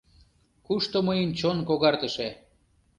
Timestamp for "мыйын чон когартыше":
1.07-2.29